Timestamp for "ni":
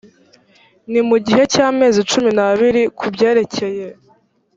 0.91-1.01